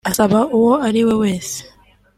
asaba 0.09 0.39
uwo 0.57 0.73
ari 0.87 0.99
we 1.07 1.13
wese 1.23 1.59